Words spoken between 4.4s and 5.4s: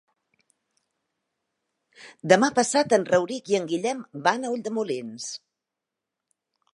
a Ulldemolins.